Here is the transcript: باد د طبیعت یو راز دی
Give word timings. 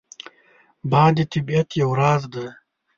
باد 0.91 1.13
د 1.17 1.19
طبیعت 1.31 1.69
یو 1.81 1.89
راز 1.99 2.21
دی 2.33 2.47